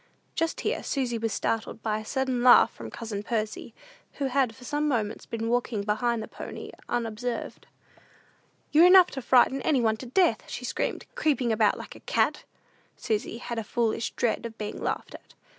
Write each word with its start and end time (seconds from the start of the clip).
Just 0.33 0.61
here 0.61 0.81
Susy 0.81 1.19
was 1.19 1.31
startled 1.31 1.83
by 1.83 1.99
a 1.99 2.05
sudden 2.05 2.41
laugh 2.41 2.73
from 2.73 2.89
cousin 2.89 3.21
Percy, 3.21 3.75
who 4.13 4.25
had 4.25 4.55
for 4.55 4.63
some 4.63 4.87
moments 4.87 5.27
been 5.27 5.47
walking 5.47 5.83
behind 5.83 6.23
the 6.23 6.27
pony 6.27 6.71
unobserved. 6.89 7.67
"You're 8.71 8.87
enough 8.87 9.11
to 9.11 9.21
frighten 9.21 9.61
any 9.61 9.79
one 9.79 9.97
to 9.97 10.07
death," 10.07 10.49
she 10.49 10.65
screamed, 10.65 11.05
"creeping 11.13 11.51
about 11.51 11.77
like 11.77 11.95
a 11.95 11.99
cat." 11.99 12.45
Susy 12.97 13.37
had 13.37 13.59
a 13.59 13.63
foolish 13.63 14.09
dread 14.15 14.43
of 14.47 14.57
being 14.57 14.81
laughed 14.81 15.13
at. 15.13 15.35